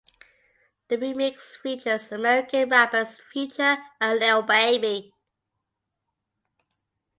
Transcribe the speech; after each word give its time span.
The 0.87 0.97
remix 0.97 1.41
features 1.61 2.11
American 2.11 2.69
rappers 2.69 3.21
Future 3.31 3.77
and 4.01 4.17
Lil 4.19 4.41
Baby. 4.41 5.13